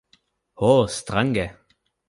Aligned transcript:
Ho, 0.63 0.71
strange! 0.95 1.47